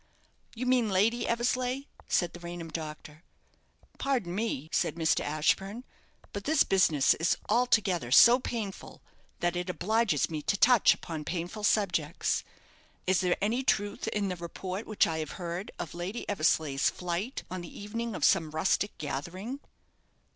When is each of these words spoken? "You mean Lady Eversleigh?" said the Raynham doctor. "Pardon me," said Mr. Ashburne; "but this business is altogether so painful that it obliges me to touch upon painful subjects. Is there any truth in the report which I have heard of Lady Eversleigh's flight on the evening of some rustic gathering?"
"You 0.55 0.65
mean 0.65 0.89
Lady 0.89 1.27
Eversleigh?" 1.27 1.81
said 2.07 2.33
the 2.33 2.39
Raynham 2.39 2.69
doctor. 2.69 3.23
"Pardon 3.99 4.33
me," 4.33 4.67
said 4.73 4.95
Mr. 4.95 5.23
Ashburne; 5.23 5.83
"but 6.33 6.45
this 6.45 6.63
business 6.63 7.13
is 7.13 7.37
altogether 7.49 8.09
so 8.09 8.39
painful 8.39 9.03
that 9.41 9.55
it 9.55 9.69
obliges 9.69 10.27
me 10.27 10.41
to 10.41 10.57
touch 10.57 10.95
upon 10.95 11.23
painful 11.23 11.63
subjects. 11.63 12.43
Is 13.05 13.19
there 13.19 13.37
any 13.43 13.61
truth 13.61 14.07
in 14.07 14.27
the 14.29 14.35
report 14.35 14.87
which 14.87 15.05
I 15.05 15.19
have 15.19 15.33
heard 15.33 15.69
of 15.77 15.93
Lady 15.93 16.27
Eversleigh's 16.27 16.89
flight 16.89 17.43
on 17.51 17.61
the 17.61 17.79
evening 17.79 18.15
of 18.15 18.25
some 18.25 18.49
rustic 18.49 18.97
gathering?" 18.97 19.59